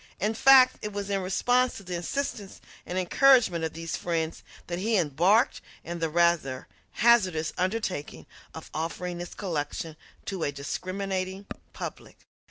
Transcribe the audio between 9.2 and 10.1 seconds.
collection